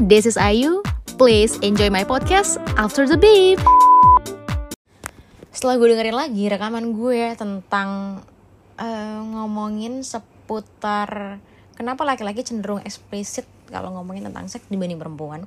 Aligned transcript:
this 0.00 0.24
is 0.24 0.40
Ayu. 0.40 0.80
Please 1.20 1.60
enjoy 1.60 1.92
my 1.92 2.00
podcast 2.00 2.56
after 2.80 3.04
the 3.04 3.20
beep. 3.20 3.60
Setelah 5.52 5.76
gue 5.76 5.92
dengerin 5.92 6.16
lagi 6.16 6.48
rekaman 6.48 6.96
gue 6.96 7.36
tentang 7.36 8.22
uh, 8.80 9.20
ngomongin 9.20 10.00
seputar 10.00 11.36
kenapa 11.76 12.08
laki-laki 12.08 12.40
cenderung 12.40 12.80
eksplisit 12.80 13.44
kalau 13.68 13.92
ngomongin 13.92 14.32
tentang 14.32 14.48
seks 14.48 14.64
dibanding 14.72 14.96
perempuan. 14.96 15.44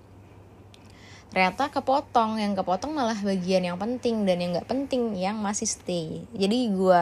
Ternyata 1.34 1.74
kepotong, 1.74 2.38
yang 2.38 2.54
kepotong 2.54 2.94
malah 2.94 3.18
bagian 3.18 3.66
yang 3.66 3.82
penting 3.82 4.30
dan 4.30 4.38
yang 4.40 4.54
nggak 4.54 4.70
penting 4.70 5.18
yang 5.18 5.42
masih 5.42 5.66
stay. 5.66 6.22
Jadi 6.38 6.70
gue 6.70 7.02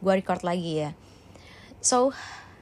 gue 0.00 0.12
record 0.16 0.40
lagi 0.40 0.88
ya. 0.88 0.90
So 1.84 2.16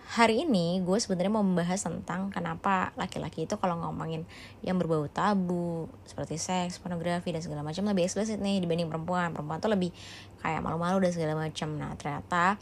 hari 0.09 0.49
ini 0.49 0.81
gue 0.81 0.97
sebenarnya 0.97 1.29
mau 1.29 1.45
membahas 1.45 1.85
tentang 1.85 2.33
kenapa 2.33 2.97
laki-laki 2.97 3.45
itu 3.45 3.61
kalau 3.61 3.77
ngomongin 3.77 4.25
yang 4.65 4.81
berbau 4.81 5.05
tabu 5.13 5.85
seperti 6.09 6.41
seks, 6.41 6.81
pornografi 6.81 7.29
dan 7.29 7.45
segala 7.45 7.61
macam 7.61 7.85
lebih 7.85 8.09
eksplisit 8.09 8.41
nih 8.41 8.65
dibanding 8.65 8.89
perempuan. 8.89 9.37
Perempuan 9.37 9.61
tuh 9.61 9.69
lebih 9.69 9.93
kayak 10.41 10.65
malu-malu 10.65 11.05
dan 11.05 11.13
segala 11.13 11.37
macam. 11.37 11.77
Nah 11.77 11.93
ternyata 12.01 12.57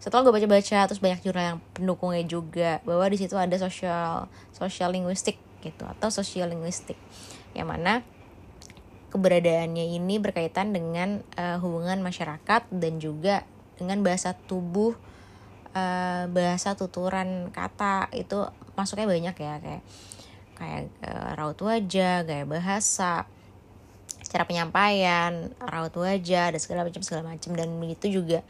setelah 0.00 0.24
gue 0.24 0.32
baca-baca 0.40 0.78
terus 0.88 1.00
banyak 1.00 1.20
jurnal 1.20 1.44
yang 1.56 1.58
pendukungnya 1.76 2.24
juga 2.24 2.80
bahwa 2.88 3.04
di 3.12 3.16
situ 3.20 3.36
ada 3.36 3.56
social 3.60 4.28
social 4.52 4.92
linguistik 4.92 5.36
gitu 5.60 5.84
atau 5.88 6.08
social 6.12 6.52
linguistik 6.52 6.96
yang 7.56 7.68
mana 7.68 8.04
keberadaannya 9.12 9.96
ini 9.96 10.20
berkaitan 10.20 10.76
dengan 10.76 11.24
uh, 11.40 11.56
hubungan 11.64 12.04
masyarakat 12.04 12.68
dan 12.68 13.00
juga 13.00 13.48
dengan 13.80 14.04
bahasa 14.04 14.36
tubuh 14.36 14.96
uh, 15.76 16.24
bahasa 16.32 16.72
tuturan 16.72 17.52
kata 17.52 18.08
itu 18.16 18.48
masuknya 18.72 19.04
banyak 19.04 19.36
ya 19.36 19.54
kayak 19.60 19.82
kayak 20.56 20.82
uh, 21.04 21.36
raut 21.36 21.60
wajah 21.60 22.24
gaya 22.24 22.48
bahasa 22.48 23.28
cara 24.26 24.44
penyampaian 24.48 25.54
raut 25.62 25.94
wajah 25.94 26.52
dan 26.52 26.60
segala 26.60 26.82
macam 26.84 27.02
segala 27.04 27.22
macam. 27.30 27.54
Dan 27.54 27.78
itu 27.86 28.20
juga 28.20 28.42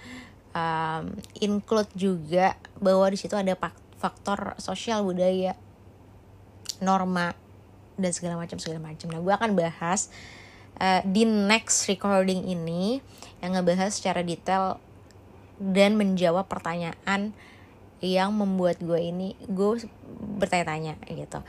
um, 0.56 1.12
include 1.38 1.90
juga 1.94 2.56
bahwa 2.80 3.06
di 3.12 3.18
situ 3.20 3.36
ada 3.36 3.52
faktor 4.00 4.56
sosial 4.56 5.04
budaya 5.04 5.54
norma 6.80 7.32
dan 7.96 8.12
segala 8.12 8.40
macam 8.40 8.56
segala 8.60 8.80
macam. 8.80 9.08
Nah 9.12 9.20
gue 9.20 9.32
akan 9.32 9.50
bahas 9.56 10.08
uh, 10.80 11.00
di 11.04 11.24
next 11.24 11.88
recording 11.88 12.48
ini 12.48 13.00
yang 13.40 13.56
ngebahas 13.56 13.92
secara 13.92 14.24
detail 14.24 14.80
dan 15.56 15.96
menjawab 15.96 16.46
pertanyaan 16.46 17.32
yang 18.04 18.36
membuat 18.36 18.76
gue 18.84 19.00
ini 19.00 19.32
gue 19.48 19.80
bertanya-tanya 20.36 21.00
gitu. 21.08 21.40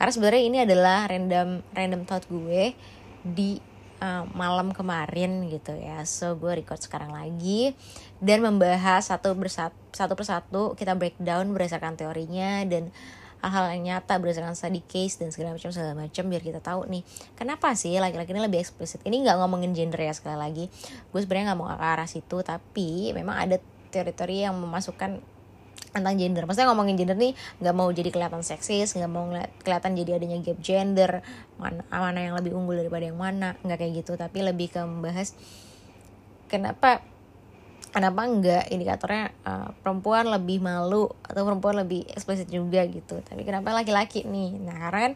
Karena 0.00 0.12
sebenarnya 0.12 0.42
ini 0.42 0.58
adalah 0.64 1.04
random 1.06 1.60
random 1.76 2.02
thought 2.08 2.24
gue 2.32 2.72
di 3.20 3.60
uh, 4.00 4.24
malam 4.32 4.72
kemarin 4.72 5.46
gitu 5.52 5.76
ya. 5.76 6.00
So 6.08 6.40
gue 6.40 6.64
record 6.64 6.80
sekarang 6.80 7.12
lagi 7.12 7.76
dan 8.18 8.40
membahas 8.40 9.12
satu 9.12 9.36
bersatu 9.36 9.76
satu 9.92 10.14
persatu 10.16 10.62
kita 10.78 10.96
breakdown 10.96 11.52
berdasarkan 11.52 12.00
teorinya 12.00 12.64
dan 12.64 12.88
hal-hal 13.40 13.72
yang 13.76 13.82
nyata 13.96 14.20
berdasarkan 14.20 14.52
study 14.52 14.84
case 14.84 15.16
dan 15.16 15.32
segala 15.32 15.56
macam 15.56 15.72
segala 15.72 15.96
macam 15.96 16.24
biar 16.28 16.42
kita 16.44 16.60
tahu 16.60 16.86
nih 16.88 17.02
kenapa 17.34 17.72
sih 17.72 17.96
laki-laki 17.96 18.36
ini 18.36 18.42
lebih 18.44 18.60
eksplisit 18.60 19.00
ini 19.08 19.24
nggak 19.24 19.40
ngomongin 19.40 19.72
gender 19.72 20.00
ya 20.00 20.12
sekali 20.12 20.36
lagi 20.36 20.64
gue 21.10 21.20
sebenarnya 21.20 21.52
nggak 21.52 21.60
mau 21.60 21.68
ke 21.72 21.86
arah 21.86 22.08
situ 22.08 22.38
tapi 22.44 23.16
memang 23.16 23.36
ada 23.48 23.56
teori-teori 23.90 24.46
yang 24.46 24.54
memasukkan 24.54 25.40
tentang 25.90 26.14
gender. 26.14 26.46
Maksudnya 26.46 26.70
ngomongin 26.70 26.94
gender 26.94 27.18
nih 27.18 27.34
nggak 27.58 27.74
mau 27.74 27.90
jadi 27.90 28.14
kelihatan 28.14 28.46
seksis, 28.46 28.94
nggak 28.94 29.10
mau 29.10 29.26
kelihatan 29.66 29.98
jadi 29.98 30.22
adanya 30.22 30.38
gap 30.38 30.58
gender, 30.62 31.10
mana 31.58 31.82
mana 31.90 32.18
yang 32.22 32.34
lebih 32.38 32.54
unggul 32.54 32.78
daripada 32.78 33.10
yang 33.10 33.18
mana, 33.18 33.58
nggak 33.66 33.78
kayak 33.78 33.92
gitu. 34.06 34.14
Tapi 34.14 34.38
lebih 34.46 34.70
ke 34.70 34.80
membahas 34.86 35.34
kenapa 36.46 37.02
kenapa 37.90 38.26
enggak 38.26 38.64
indikatornya 38.70 39.34
uh, 39.44 39.68
perempuan 39.82 40.30
lebih 40.30 40.62
malu 40.62 41.10
atau 41.26 41.42
perempuan 41.42 41.82
lebih 41.82 42.06
eksplisit 42.10 42.50
juga 42.50 42.86
gitu. 42.86 43.18
Tapi 43.22 43.42
kenapa 43.42 43.74
laki-laki 43.74 44.24
nih? 44.24 44.50
Nah 44.62 44.76
karena 44.78 45.06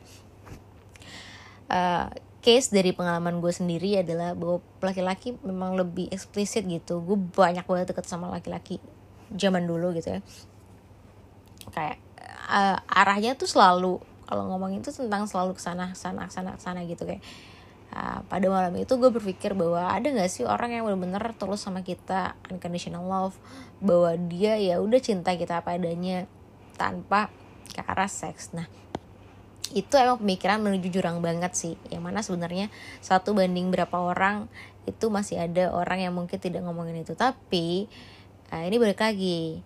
uh, 1.70 2.06
case 2.44 2.68
dari 2.74 2.92
pengalaman 2.92 3.40
gue 3.40 3.52
sendiri 3.54 4.04
adalah 4.04 4.36
bahwa 4.36 4.60
laki-laki 4.84 5.38
memang 5.40 5.78
lebih 5.78 6.12
eksplisit 6.12 6.66
gitu. 6.68 7.00
Gue 7.00 7.16
banyak 7.16 7.64
banget 7.64 7.94
deket 7.94 8.04
sama 8.04 8.28
laki-laki 8.28 8.82
zaman 9.32 9.64
dulu 9.64 9.94
gitu 9.96 10.18
ya. 10.18 10.20
Kayak 11.72 11.98
uh, 12.50 12.78
arahnya 12.90 13.38
tuh 13.38 13.48
selalu 13.48 14.02
kalau 14.24 14.50
ngomongin 14.50 14.80
tuh 14.80 14.92
tentang 14.92 15.28
selalu 15.28 15.56
ke 15.56 15.62
sana 15.62 15.92
ke 15.92 15.98
sana 15.98 16.26
ke 16.28 16.32
sana 16.32 16.50
ke 16.56 16.62
sana 16.64 16.80
gitu 16.84 17.04
kayak 17.04 17.20
Nah, 17.94 18.26
pada 18.26 18.50
malam 18.50 18.74
itu 18.74 18.90
gue 18.98 19.06
berpikir 19.06 19.54
bahwa 19.54 19.86
ada 19.86 20.10
gak 20.10 20.26
sih 20.26 20.42
orang 20.42 20.74
yang 20.74 20.82
benar-benar 20.82 21.30
tulus 21.38 21.62
sama 21.62 21.86
kita 21.86 22.34
unconditional 22.50 23.06
love? 23.06 23.38
Bahwa 23.78 24.18
dia 24.18 24.58
ya 24.58 24.82
udah 24.82 24.98
cinta 24.98 25.30
kita 25.38 25.62
apa 25.62 25.78
adanya 25.78 26.26
tanpa 26.74 27.30
ke 27.70 27.86
arah 27.86 28.10
seks. 28.10 28.50
Nah 28.50 28.66
itu 29.74 29.94
emang 29.94 30.18
pemikiran 30.18 30.58
menuju 30.58 30.90
jurang 30.90 31.22
banget 31.22 31.54
sih. 31.54 31.74
Yang 31.86 32.02
mana 32.02 32.20
sebenarnya 32.26 32.66
satu 32.98 33.30
banding 33.30 33.70
berapa 33.70 33.94
orang 33.94 34.50
itu 34.90 35.06
masih 35.08 35.38
ada 35.38 35.70
orang 35.70 36.02
yang 36.02 36.12
mungkin 36.18 36.42
tidak 36.42 36.66
ngomongin 36.66 36.98
itu. 36.98 37.14
Tapi 37.14 37.86
nah 38.50 38.66
ini 38.66 38.76
balik 38.82 39.02
lagi. 39.02 39.62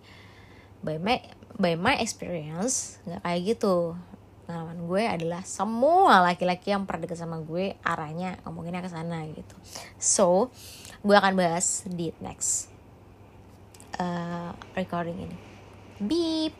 By 0.85 1.01
my 1.01 1.17
by 1.59 1.73
my 1.75 1.97
experience 1.97 3.01
nggak 3.09 3.21
kayak 3.25 3.41
gitu 3.57 3.99
pengalaman 4.49 4.89
gue 4.89 5.03
adalah 5.05 5.45
semua 5.45 6.25
laki-laki 6.25 6.73
yang 6.73 6.89
pernah 6.89 7.05
deket 7.05 7.21
sama 7.21 7.37
gue 7.37 7.77
arahnya 7.85 8.41
ngomonginnya 8.41 8.81
ke 8.81 8.89
sana 8.89 9.21
gitu 9.29 9.53
so 10.01 10.49
gue 11.05 11.13
akan 11.13 11.37
bahas 11.37 11.85
di 11.85 12.09
next 12.17 12.73
uh, 14.01 14.49
recording 14.73 15.29
ini 15.29 15.37
beep 16.01 16.57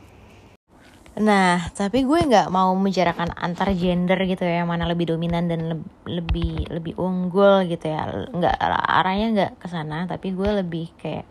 Nah, 1.20 1.68
tapi 1.76 2.08
gue 2.08 2.16
nggak 2.16 2.48
mau 2.48 2.72
membicarakan 2.78 3.36
antar 3.36 3.76
gender 3.76 4.16
gitu 4.24 4.46
ya, 4.46 4.64
mana 4.64 4.88
lebih 4.88 5.12
dominan 5.12 5.52
dan 5.52 5.68
le 5.68 5.78
lebih 6.08 6.70
lebih 6.72 6.96
unggul 6.96 7.68
gitu 7.68 7.92
ya. 7.92 8.08
Nggak 8.30 8.56
arahnya 8.88 9.28
nggak 9.36 9.52
ke 9.60 9.68
sana, 9.68 10.08
tapi 10.08 10.32
gue 10.32 10.64
lebih 10.64 10.94
kayak 10.96 11.28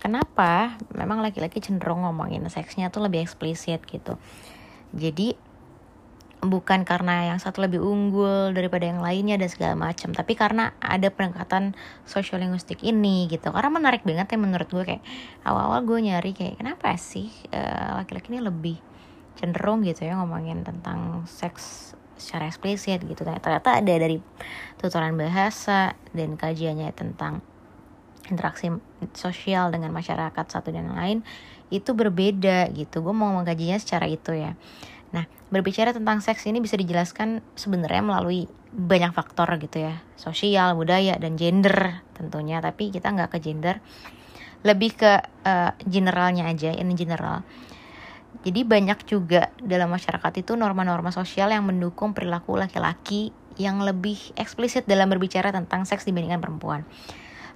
kenapa 0.00 0.78
memang 0.96 1.20
laki-laki 1.20 1.60
cenderung 1.60 2.06
ngomongin 2.06 2.48
seksnya 2.48 2.88
tuh 2.88 3.04
lebih 3.04 3.20
eksplisit 3.20 3.84
gitu. 3.84 4.16
Jadi 4.96 5.49
bukan 6.40 6.88
karena 6.88 7.28
yang 7.28 7.38
satu 7.38 7.60
lebih 7.60 7.84
unggul 7.84 8.56
daripada 8.56 8.88
yang 8.88 9.04
lainnya 9.04 9.36
dan 9.36 9.52
segala 9.52 9.76
macam 9.76 10.16
tapi 10.16 10.32
karena 10.32 10.72
ada 10.80 11.12
pendekatan 11.12 11.76
linguistik 12.40 12.80
ini 12.80 13.28
gitu. 13.28 13.52
Karena 13.52 13.68
menarik 13.68 14.02
banget 14.08 14.32
ya 14.32 14.38
menurut 14.40 14.68
gue 14.72 14.84
kayak 14.84 15.04
awal-awal 15.44 15.84
gue 15.84 15.98
nyari 16.08 16.32
kayak 16.32 16.56
kenapa 16.56 16.96
sih 16.96 17.28
uh, 17.52 18.00
laki-laki 18.00 18.32
ini 18.32 18.40
lebih 18.40 18.76
cenderung 19.36 19.84
gitu 19.84 20.08
ya 20.08 20.16
ngomongin 20.16 20.64
tentang 20.64 21.28
seks 21.28 21.92
secara 22.16 22.48
eksplisit 22.48 23.04
gitu. 23.04 23.20
Ternyata 23.20 23.76
ada 23.76 23.92
dari 23.92 24.16
tutoran 24.80 25.20
bahasa 25.20 25.92
dan 26.16 26.40
kajiannya 26.40 26.88
tentang 26.96 27.44
interaksi 28.32 28.72
sosial 29.12 29.68
dengan 29.74 29.92
masyarakat 29.92 30.44
satu 30.48 30.72
dan 30.72 30.88
lain 30.96 31.20
itu 31.68 31.92
berbeda 31.92 32.72
gitu. 32.72 33.04
Gue 33.04 33.12
mau 33.12 33.28
mengkajinya 33.36 33.76
secara 33.76 34.08
itu 34.08 34.32
ya 34.32 34.56
Nah, 35.10 35.26
berbicara 35.50 35.90
tentang 35.90 36.22
seks 36.22 36.46
ini 36.46 36.62
bisa 36.62 36.78
dijelaskan 36.78 37.42
sebenarnya 37.58 38.02
melalui 38.02 38.46
banyak 38.70 39.10
faktor 39.10 39.50
gitu 39.58 39.82
ya, 39.82 39.98
sosial, 40.14 40.78
budaya, 40.78 41.18
dan 41.18 41.34
gender 41.34 42.06
tentunya. 42.14 42.62
Tapi 42.62 42.94
kita 42.94 43.10
nggak 43.10 43.34
ke 43.34 43.38
gender, 43.42 43.82
lebih 44.62 44.94
ke 44.94 45.12
uh, 45.46 45.74
generalnya 45.82 46.46
aja, 46.46 46.70
ini 46.70 46.94
general. 46.94 47.42
Jadi 48.40 48.62
banyak 48.62 49.04
juga 49.04 49.50
dalam 49.58 49.90
masyarakat 49.90 50.32
itu 50.38 50.54
norma-norma 50.54 51.10
sosial 51.10 51.50
yang 51.50 51.66
mendukung 51.66 52.14
perilaku 52.14 52.54
laki-laki 52.54 53.34
yang 53.58 53.82
lebih 53.82 54.16
eksplisit 54.38 54.86
dalam 54.86 55.10
berbicara 55.10 55.50
tentang 55.50 55.84
seks 55.84 56.06
dibandingkan 56.06 56.40
perempuan. 56.40 56.86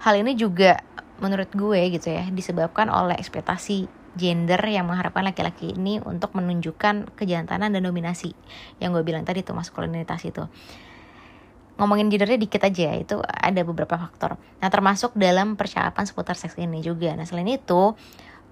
Hal 0.02 0.18
ini 0.20 0.34
juga 0.36 0.82
menurut 1.22 1.48
gue 1.54 1.80
gitu 1.94 2.10
ya 2.10 2.26
disebabkan 2.28 2.90
oleh 2.90 3.14
ekspektasi 3.16 4.03
gender 4.14 4.58
yang 4.66 4.86
mengharapkan 4.86 5.26
laki-laki 5.26 5.74
ini 5.74 5.98
untuk 6.02 6.34
menunjukkan 6.38 7.14
kejantanan 7.18 7.74
dan 7.74 7.82
dominasi 7.82 8.32
yang 8.78 8.94
gue 8.94 9.02
bilang 9.02 9.26
tadi 9.26 9.42
tuh 9.42 9.54
maskulinitas 9.54 10.22
itu. 10.24 10.46
Ngomongin 11.74 12.06
gendernya 12.06 12.38
dikit 12.38 12.62
aja 12.62 12.94
itu 12.94 13.18
ada 13.22 13.60
beberapa 13.66 13.98
faktor. 13.98 14.38
Nah 14.62 14.70
termasuk 14.70 15.18
dalam 15.18 15.58
percakapan 15.58 16.06
seputar 16.06 16.38
seks 16.38 16.54
ini 16.54 16.78
juga. 16.80 17.10
Nah 17.18 17.26
selain 17.26 17.50
itu 17.50 17.98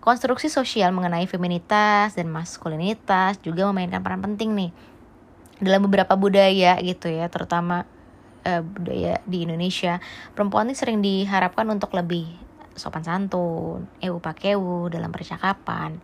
konstruksi 0.02 0.50
sosial 0.50 0.90
mengenai 0.90 1.30
feminitas 1.30 2.18
dan 2.18 2.26
maskulinitas 2.26 3.38
juga 3.46 3.70
memainkan 3.70 4.02
peran 4.02 4.20
penting 4.26 4.58
nih. 4.58 4.70
Dalam 5.62 5.86
beberapa 5.86 6.18
budaya 6.18 6.74
gitu 6.82 7.06
ya 7.06 7.30
terutama 7.30 7.86
uh, 8.42 8.62
budaya 8.62 9.22
di 9.24 9.46
Indonesia 9.46 10.02
perempuan 10.34 10.70
ini 10.70 10.74
sering 10.74 10.98
diharapkan 11.00 11.66
untuk 11.70 11.94
lebih 11.94 12.26
sopan 12.74 13.04
santun, 13.04 13.88
eu 14.00 14.18
pakewu 14.18 14.88
dalam 14.92 15.12
percakapan. 15.12 16.00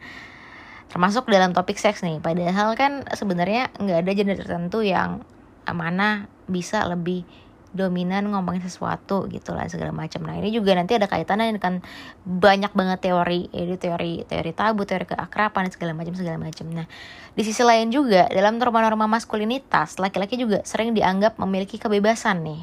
termasuk 0.88 1.28
dalam 1.28 1.52
topik 1.52 1.76
seks 1.76 2.00
nih 2.00 2.16
padahal 2.16 2.72
kan 2.72 3.04
sebenarnya 3.12 3.68
nggak 3.76 3.98
ada 4.08 4.12
gender 4.16 4.36
tertentu 4.40 4.80
yang 4.80 5.20
mana 5.68 6.32
bisa 6.48 6.80
lebih 6.88 7.28
dominan 7.76 8.24
ngomongin 8.32 8.64
sesuatu 8.64 9.28
gitu 9.28 9.52
lah 9.52 9.68
segala 9.68 9.92
macam. 9.92 10.24
Nah 10.24 10.40
ini 10.40 10.48
juga 10.48 10.72
nanti 10.72 10.96
ada 10.96 11.04
kaitannya 11.04 11.52
dengan 11.52 11.84
banyak 12.24 12.72
banget 12.72 12.98
teori, 13.04 13.52
jadi 13.52 13.76
teori 13.76 14.24
teori 14.24 14.52
tabu, 14.56 14.88
teori 14.88 15.04
keakraban 15.04 15.68
segala 15.68 15.92
macam 15.92 16.16
segala 16.16 16.40
macam. 16.40 16.64
Nah 16.72 16.88
di 17.36 17.42
sisi 17.44 17.60
lain 17.60 17.92
juga 17.92 18.24
dalam 18.32 18.56
norma-norma 18.56 19.04
maskulinitas 19.04 20.00
laki-laki 20.00 20.40
juga 20.40 20.64
sering 20.64 20.96
dianggap 20.96 21.36
memiliki 21.36 21.76
kebebasan 21.76 22.40
nih. 22.40 22.62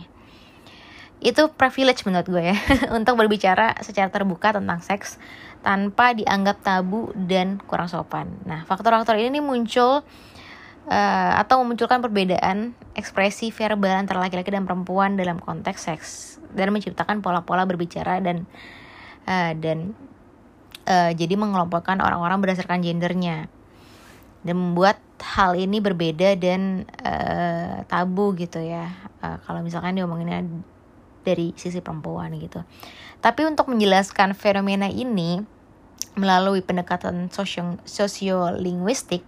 Itu 1.26 1.50
privilege 1.50 2.06
menurut 2.06 2.30
gue 2.30 2.54
ya. 2.54 2.58
Untuk 2.98 3.18
berbicara 3.18 3.74
secara 3.82 4.14
terbuka 4.14 4.54
tentang 4.54 4.86
seks 4.86 5.18
tanpa 5.66 6.14
dianggap 6.14 6.62
tabu 6.62 7.10
dan 7.18 7.58
kurang 7.66 7.90
sopan. 7.90 8.30
Nah 8.46 8.62
faktor-faktor 8.70 9.18
ini 9.18 9.42
muncul 9.42 10.06
uh, 10.86 11.34
atau 11.42 11.66
memunculkan 11.66 12.06
perbedaan 12.06 12.78
ekspresi 12.94 13.50
verbal 13.50 14.06
antara 14.06 14.22
laki-laki 14.22 14.54
dan 14.54 14.70
perempuan 14.70 15.18
dalam 15.18 15.42
konteks 15.42 15.80
seks 15.82 16.10
dan 16.54 16.70
menciptakan 16.70 17.26
pola-pola 17.26 17.66
berbicara 17.66 18.22
dan 18.22 18.46
uh, 19.26 19.58
dan 19.58 19.98
uh, 20.86 21.12
jadi 21.12 21.34
mengelompokkan 21.34 21.98
orang-orang 22.00 22.38
berdasarkan 22.46 22.86
gendernya. 22.86 23.50
Dan 24.46 24.62
membuat 24.62 25.02
hal 25.18 25.58
ini 25.58 25.82
berbeda 25.82 26.38
dan 26.38 26.86
uh, 27.02 27.82
tabu 27.90 28.38
gitu 28.38 28.62
ya. 28.62 28.94
Uh, 29.18 29.42
kalau 29.42 29.66
misalkan 29.66 29.98
diomonginnya 29.98 30.46
dari 31.26 31.52
sisi 31.58 31.82
perempuan 31.82 32.30
gitu 32.38 32.62
tapi 33.20 33.42
untuk 33.50 33.74
menjelaskan 33.74 34.38
fenomena 34.38 34.86
ini 34.86 35.42
melalui 36.16 36.64
pendekatan 36.64 37.28
sosio 37.28 37.82
sosiolinguistik 37.84 39.26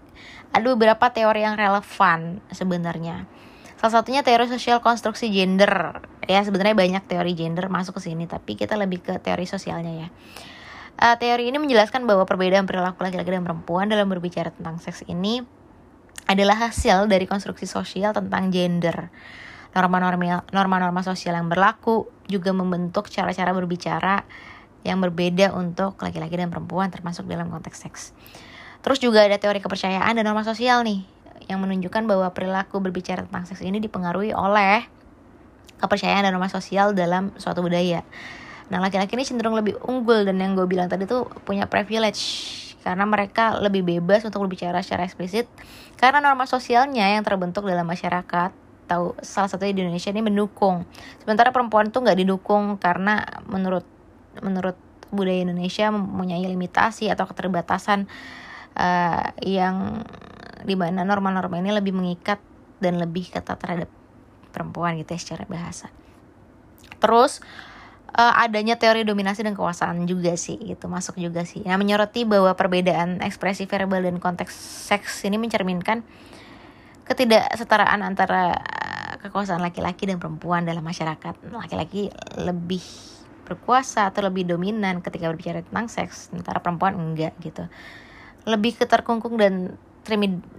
ada 0.55 0.65
beberapa 0.73 1.11
teori 1.11 1.43
yang 1.43 1.59
relevan 1.59 2.39
sebenarnya. 2.49 3.27
Salah 3.77 4.01
satunya 4.01 4.25
teori 4.25 4.49
sosial 4.49 4.81
konstruksi 4.81 5.29
gender. 5.29 6.01
Ya, 6.25 6.41
sebenarnya 6.41 6.73
banyak 6.73 7.03
teori 7.05 7.37
gender 7.37 7.69
masuk 7.69 8.01
ke 8.01 8.09
sini, 8.09 8.25
tapi 8.25 8.57
kita 8.57 8.73
lebih 8.73 9.05
ke 9.05 9.13
teori 9.21 9.45
sosialnya 9.45 9.93
ya. 9.93 10.09
Uh, 10.97 11.13
teori 11.21 11.53
ini 11.53 11.61
menjelaskan 11.61 12.09
bahwa 12.09 12.25
perbedaan 12.25 12.65
perilaku 12.65 13.05
laki-laki 13.05 13.29
dan 13.29 13.45
perempuan 13.45 13.85
dalam 13.85 14.09
berbicara 14.09 14.49
tentang 14.49 14.81
seks 14.81 15.05
ini 15.05 15.45
adalah 16.25 16.57
hasil 16.57 17.05
dari 17.05 17.29
konstruksi 17.29 17.69
sosial 17.69 18.17
tentang 18.17 18.49
gender. 18.49 19.13
Norma-norma 19.75 21.01
sosial 21.03 21.39
yang 21.39 21.47
berlaku 21.51 22.07
juga 22.27 22.51
membentuk 22.51 23.07
cara-cara 23.07 23.51
berbicara 23.55 24.27
yang 24.87 25.03
berbeda 25.03 25.51
untuk 25.55 25.99
laki-laki 25.99 26.39
dan 26.39 26.47
perempuan 26.47 26.87
termasuk 26.87 27.27
dalam 27.27 27.51
konteks 27.51 27.77
seks. 27.83 28.01
Terus 28.85 29.03
juga 29.03 29.25
ada 29.25 29.35
teori 29.35 29.59
kepercayaan 29.59 30.15
dan 30.15 30.23
norma 30.23 30.47
sosial 30.47 30.85
nih 30.87 31.03
yang 31.51 31.59
menunjukkan 31.63 32.07
bahwa 32.07 32.31
perilaku 32.31 32.79
berbicara 32.79 33.27
tentang 33.27 33.47
seks 33.47 33.63
ini 33.63 33.83
dipengaruhi 33.83 34.31
oleh 34.31 34.87
kepercayaan 35.79 36.23
dan 36.23 36.31
norma 36.31 36.47
sosial 36.47 36.95
dalam 36.95 37.35
suatu 37.35 37.59
budaya. 37.59 38.03
Nah, 38.67 38.83
laki-laki 38.83 39.15
ini 39.15 39.23
cenderung 39.23 39.55
lebih 39.55 39.79
unggul 39.87 40.27
dan 40.27 40.39
yang 40.43 40.51
gue 40.55 40.67
bilang 40.67 40.91
tadi 40.91 41.07
tuh 41.07 41.27
punya 41.47 41.71
privilege 41.71 42.19
karena 42.83 43.03
mereka 43.07 43.59
lebih 43.59 43.83
bebas 43.83 44.23
untuk 44.27 44.43
berbicara 44.47 44.79
secara 44.83 45.03
eksplisit 45.07 45.47
karena 45.99 46.23
norma 46.23 46.47
sosialnya 46.47 47.11
yang 47.15 47.23
terbentuk 47.23 47.67
dalam 47.67 47.83
masyarakat 47.83 48.66
tahu 48.87 49.13
salah 49.19 49.51
satunya 49.51 49.75
di 49.75 49.81
Indonesia 49.83 50.09
ini 50.09 50.23
mendukung. 50.23 50.87
Sementara 51.21 51.51
perempuan 51.51 51.91
tuh 51.91 52.07
nggak 52.07 52.17
didukung 52.23 52.79
karena 52.79 53.21
menurut 53.45 53.83
menurut 54.39 54.79
budaya 55.11 55.43
Indonesia 55.43 55.91
mempunyai 55.91 56.43
limitasi 56.47 57.11
atau 57.11 57.27
keterbatasan 57.27 58.07
uh, 58.75 59.27
yang 59.43 60.03
di 60.63 60.75
mana 60.75 61.03
norma-norma 61.03 61.59
ini 61.59 61.71
lebih 61.71 61.95
mengikat 61.95 62.39
dan 62.79 62.99
lebih 62.99 63.31
ketat 63.31 63.57
terhadap 63.59 63.89
perempuan 64.51 64.97
gitu 64.99 65.13
ya 65.15 65.19
secara 65.19 65.43
bahasa. 65.47 65.91
Terus 66.97 67.39
uh, 68.17 68.33
adanya 68.41 68.75
teori 68.75 69.05
dominasi 69.05 69.45
dan 69.45 69.53
kekuasaan 69.53 70.05
juga 70.09 70.33
sih 70.35 70.57
gitu 70.57 70.89
masuk 70.89 71.21
juga 71.21 71.45
sih. 71.45 71.63
Nah 71.65 71.77
menyoroti 71.77 72.25
bahwa 72.25 72.53
perbedaan 72.57 73.21
ekspresi 73.21 73.69
verbal 73.69 74.03
dan 74.05 74.17
konteks 74.17 74.53
seks 74.91 75.23
ini 75.27 75.37
mencerminkan 75.37 76.01
ketidaksetaraan 77.07 78.03
antara 78.03 78.53
eh, 78.53 79.13
kekuasaan 79.23 79.63
laki-laki 79.63 80.05
dan 80.05 80.19
perempuan 80.19 80.67
dalam 80.67 80.83
masyarakat. 80.83 81.47
Laki-laki 81.49 82.11
lebih 82.37 82.83
berkuasa 83.47 84.11
atau 84.11 84.27
lebih 84.27 84.43
dominan 84.43 84.99
ketika 84.99 85.31
berbicara 85.31 85.63
tentang 85.63 85.87
seks, 85.87 86.29
sementara 86.29 86.59
perempuan 86.59 86.99
enggak 86.99 87.31
gitu 87.39 87.63
lebih 88.47 88.79
keterkungkung 88.79 89.35
dan 89.35 89.75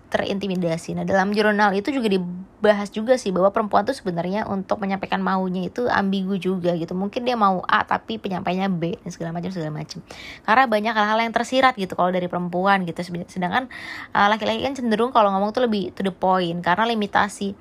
terintimidasi. 0.09 0.97
Nah, 0.97 1.05
dalam 1.05 1.33
jurnal 1.37 1.77
itu 1.77 1.93
juga 1.93 2.09
dibahas 2.09 2.89
juga 2.89 3.21
sih 3.21 3.29
bahwa 3.29 3.53
perempuan 3.53 3.85
tuh 3.85 3.93
sebenarnya 3.93 4.49
untuk 4.49 4.81
menyampaikan 4.81 5.21
maunya 5.21 5.69
itu 5.69 5.85
ambigu 5.89 6.41
juga 6.41 6.73
gitu. 6.77 6.97
Mungkin 6.97 7.29
dia 7.29 7.37
mau 7.37 7.61
A 7.69 7.85
tapi 7.85 8.17
penyampainya 8.17 8.73
B 8.73 8.97
dan 9.01 9.11
segala 9.13 9.37
macam 9.37 9.53
segala 9.53 9.73
macam. 9.73 10.01
Karena 10.45 10.65
banyak 10.65 10.95
hal-hal 10.97 11.19
yang 11.25 11.35
tersirat 11.37 11.77
gitu 11.77 11.93
kalau 11.93 12.09
dari 12.09 12.29
perempuan 12.29 12.89
gitu. 12.89 13.01
Sedangkan 13.29 13.69
uh, 14.17 14.29
laki-laki 14.33 14.65
kan 14.65 14.77
cenderung 14.77 15.13
kalau 15.13 15.33
ngomong 15.33 15.53
tuh 15.53 15.69
lebih 15.69 15.93
to 15.93 16.01
the 16.01 16.13
point 16.13 16.61
karena 16.65 16.89
limitasi 16.89 17.53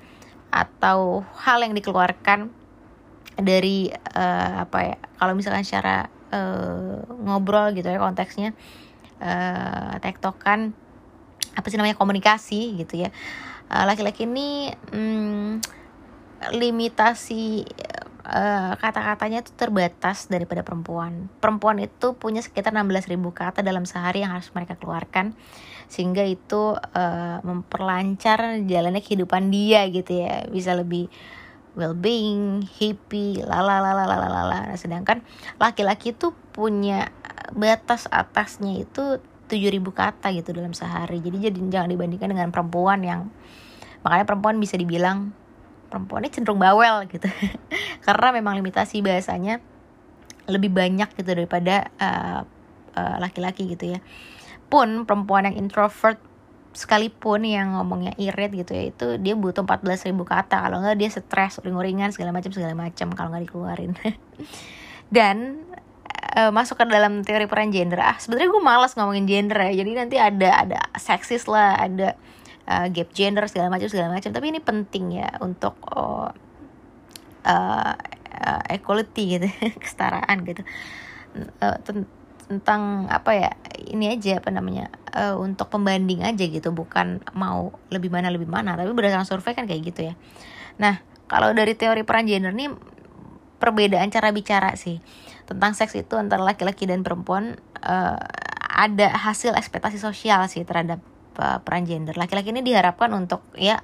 atau 0.48 1.28
hal 1.44 1.60
yang 1.60 1.76
dikeluarkan 1.76 2.48
dari 3.36 3.92
uh, 4.16 4.64
apa 4.64 4.78
ya? 4.88 4.96
Kalau 5.20 5.32
misalkan 5.36 5.64
secara 5.68 6.08
uh, 6.32 7.04
ngobrol 7.24 7.76
gitu 7.76 7.88
ya 7.92 8.00
konteksnya 8.00 8.56
uh, 9.20 10.00
tektokan 10.00 10.72
apa 11.54 11.66
sih 11.70 11.76
namanya 11.80 11.96
komunikasi 11.96 12.76
gitu 12.80 13.06
ya 13.06 13.10
uh, 13.72 13.84
laki-laki 13.84 14.24
ini 14.24 14.72
hmm, 14.72 15.60
limitasi 16.54 17.66
uh, 18.28 18.72
kata-katanya 18.78 19.42
itu 19.42 19.52
terbatas 19.56 20.28
daripada 20.30 20.62
perempuan. 20.62 21.26
Perempuan 21.42 21.82
itu 21.82 22.14
punya 22.14 22.44
sekitar 22.44 22.70
16.000 22.70 23.18
kata 23.32 23.60
dalam 23.64 23.88
sehari 23.88 24.22
yang 24.22 24.36
harus 24.36 24.52
mereka 24.54 24.78
keluarkan 24.78 25.34
sehingga 25.88 26.20
itu 26.22 26.76
uh, 26.76 27.38
memperlancar 27.42 28.60
jalannya 28.68 29.02
kehidupan 29.02 29.48
dia 29.50 29.88
gitu 29.88 30.22
ya. 30.22 30.46
Bisa 30.46 30.76
lebih 30.76 31.08
well-being, 31.78 32.66
happy, 32.78 33.42
lala 33.42 34.74
Sedangkan 34.74 35.22
laki-laki 35.62 36.12
itu 36.14 36.34
punya 36.52 37.10
batas 37.54 38.10
atasnya 38.12 38.82
itu 38.84 39.22
7000 39.48 39.80
kata 39.90 40.28
gitu 40.36 40.52
dalam 40.52 40.76
sehari. 40.76 41.18
Jadi 41.24 41.50
jadi 41.50 41.58
jangan 41.72 41.88
dibandingkan 41.90 42.28
dengan 42.30 42.48
perempuan 42.52 43.00
yang 43.02 43.32
makanya 44.04 44.24
perempuan 44.28 44.60
bisa 44.62 44.76
dibilang 44.76 45.32
perempuan 45.88 46.22
ini 46.22 46.30
cenderung 46.30 46.60
bawel 46.60 47.08
gitu. 47.08 47.26
Karena 48.06 48.28
memang 48.36 48.60
limitasi 48.60 49.00
bahasanya 49.00 49.58
lebih 50.48 50.72
banyak 50.72 51.12
gitu 51.16 51.30
daripada 51.32 51.88
uh, 52.00 52.40
uh, 52.96 53.16
laki-laki 53.20 53.68
gitu 53.72 53.96
ya. 53.96 54.00
Pun 54.68 55.08
perempuan 55.08 55.48
yang 55.48 55.56
introvert 55.56 56.20
sekalipun 56.76 57.42
yang 57.42 57.74
ngomongnya 57.74 58.12
irit 58.20 58.54
gitu 58.54 58.70
ya 58.76 58.84
itu 58.92 59.06
dia 59.18 59.34
butuh 59.34 59.64
14 59.64 60.12
ribu 60.12 60.28
kata. 60.28 60.68
Kalau 60.68 60.84
nggak 60.84 60.96
dia 61.00 61.08
stres 61.08 61.58
uring-uringan 61.64 62.12
segala 62.12 62.30
macam 62.30 62.52
segala 62.52 62.76
macam 62.76 63.08
kalau 63.16 63.32
nggak 63.32 63.44
dikeluarin. 63.48 63.92
Dan 65.16 65.64
uh, 66.38 66.50
masuk 66.54 66.80
ke 66.80 66.84
dalam 66.86 67.22
teori 67.22 67.46
peran 67.50 67.70
gender. 67.70 68.00
Ah 68.02 68.16
sebenarnya 68.18 68.48
gue 68.50 68.62
malas 68.62 68.94
ngomongin 68.94 69.26
gender 69.26 69.58
ya. 69.70 69.72
Jadi 69.82 69.90
nanti 69.94 70.16
ada 70.18 70.48
ada 70.66 70.78
seksis 70.98 71.46
lah 71.46 71.78
ada 71.78 72.14
uh, 72.68 72.86
gap 72.92 73.10
gender 73.14 73.44
segala 73.50 73.72
macam 73.72 73.88
segala 73.90 74.14
macam. 74.14 74.30
Tapi 74.30 74.46
ini 74.50 74.60
penting 74.62 75.04
ya 75.18 75.30
untuk 75.42 75.78
uh, 75.92 76.30
uh, 77.44 77.94
equality 78.70 79.38
gitu 79.38 79.48
kesetaraan 79.82 80.44
gitu. 80.44 80.62
Uh, 81.62 81.76
tentang 82.48 83.04
apa 83.12 83.36
ya 83.36 83.50
ini 83.92 84.08
aja 84.08 84.40
apa 84.40 84.48
namanya 84.48 84.88
uh, 85.12 85.36
untuk 85.36 85.68
pembanding 85.68 86.24
aja 86.24 86.44
gitu. 86.44 86.72
Bukan 86.72 87.24
mau 87.34 87.74
lebih 87.92 88.12
mana 88.12 88.32
lebih 88.32 88.48
mana. 88.48 88.76
Tapi 88.76 88.92
berdasarkan 88.92 89.28
survei 89.28 89.56
kan 89.56 89.68
kayak 89.68 89.82
gitu 89.94 90.00
ya. 90.12 90.14
Nah 90.80 91.00
kalau 91.28 91.52
dari 91.52 91.76
teori 91.76 92.02
peran 92.08 92.24
gender 92.24 92.56
nih 92.56 92.72
perbedaan 93.58 94.08
cara 94.10 94.30
bicara 94.30 94.74
sih 94.78 95.02
tentang 95.46 95.74
seks 95.74 95.94
itu 95.98 96.14
antara 96.14 96.42
laki-laki 96.44 96.84
dan 96.86 97.02
perempuan 97.02 97.58
uh, 97.82 98.20
ada 98.68 99.08
hasil 99.10 99.58
ekspektasi 99.58 99.98
sosial 99.98 100.46
sih 100.46 100.62
terhadap 100.62 101.02
uh, 101.40 101.58
peran 101.62 101.82
gender. 101.88 102.14
Laki-laki 102.14 102.54
ini 102.54 102.62
diharapkan 102.62 103.10
untuk 103.14 103.42
ya 103.58 103.82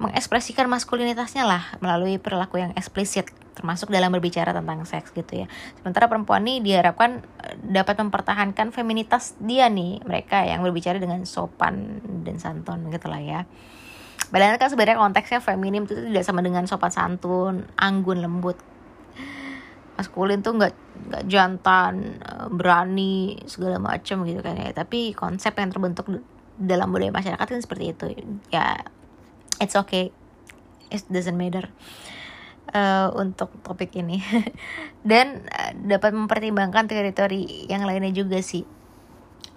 mengekspresikan 0.00 0.64
maskulinitasnya 0.68 1.44
lah 1.44 1.62
melalui 1.84 2.16
perilaku 2.16 2.56
yang 2.56 2.72
eksplisit 2.72 3.28
termasuk 3.52 3.92
dalam 3.92 4.08
berbicara 4.08 4.56
tentang 4.56 4.88
seks 4.88 5.12
gitu 5.12 5.44
ya. 5.44 5.46
Sementara 5.76 6.08
perempuan 6.08 6.40
ini 6.48 6.64
diharapkan 6.64 7.20
eh, 7.20 7.56
dapat 7.60 8.00
mempertahankan 8.00 8.72
feminitas 8.72 9.36
dia 9.36 9.68
nih, 9.68 10.00
mereka 10.08 10.40
yang 10.48 10.64
berbicara 10.64 10.96
dengan 10.96 11.28
sopan 11.28 12.00
dan 12.24 12.40
santun 12.40 12.88
gitu 12.88 13.12
lah 13.12 13.20
ya. 13.20 13.40
Padahal 14.32 14.56
kan 14.56 14.72
sebenarnya 14.72 14.96
konteksnya 14.96 15.40
feminim 15.44 15.84
itu 15.84 15.92
tidak 15.92 16.24
sama 16.24 16.40
dengan 16.40 16.64
sopan 16.64 16.88
santun, 16.88 17.68
anggun, 17.76 18.24
lembut 18.24 18.56
maskulin 20.00 20.40
tuh 20.40 20.56
nggak 20.56 20.72
nggak 21.12 21.24
jantan 21.28 22.16
eh, 22.24 22.48
berani 22.48 23.36
segala 23.44 23.76
macam 23.76 24.24
gitu 24.24 24.40
kan 24.40 24.56
ya. 24.56 24.72
Tapi 24.72 25.12
konsep 25.12 25.52
yang 25.60 25.68
terbentuk 25.68 26.08
dalam 26.56 26.88
budaya 26.88 27.12
masyarakat 27.12 27.44
kan 27.44 27.60
seperti 27.60 27.92
itu. 27.92 28.04
Ya 28.48 28.80
it's 29.60 29.76
okay. 29.76 30.08
It 30.88 31.04
doesn't 31.06 31.38
matter 31.38 31.70
uh, 32.72 33.14
untuk 33.14 33.52
topik 33.62 33.94
ini. 33.94 34.18
Dan 35.10 35.46
uh, 35.46 35.72
dapat 35.86 36.16
mempertimbangkan 36.16 36.90
teori-teori 36.90 37.70
yang 37.70 37.86
lainnya 37.86 38.10
juga 38.10 38.42
sih 38.42 38.66